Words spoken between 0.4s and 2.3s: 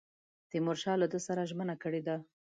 تیمورشاه له ده سره ژمنه کړې ده.